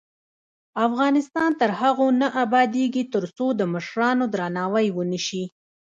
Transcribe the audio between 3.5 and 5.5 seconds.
د مشرانو درناوی ونشي.